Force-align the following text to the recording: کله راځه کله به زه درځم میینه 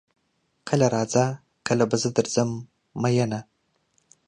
کله 0.69 0.87
راځه 0.95 1.25
کله 1.67 1.83
به 1.89 1.97
زه 2.01 2.09
درځم 2.17 2.49
میینه 3.01 3.39